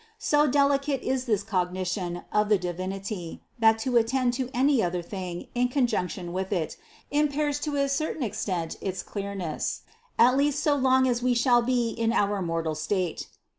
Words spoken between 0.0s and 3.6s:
So delicate is this cognition of the Divinity,